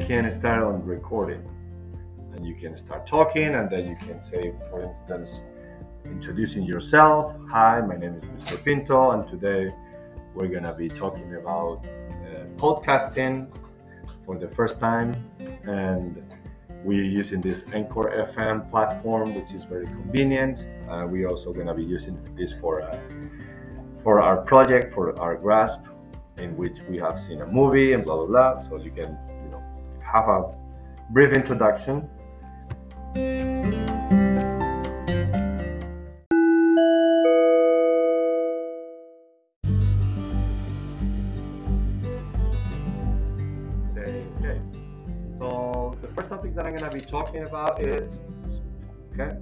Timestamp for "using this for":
21.84-22.82